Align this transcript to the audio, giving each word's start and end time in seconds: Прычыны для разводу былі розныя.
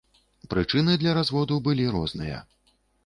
Прычыны 0.53 0.95
для 1.03 1.13
разводу 1.19 1.59
былі 1.67 1.85
розныя. 1.97 2.41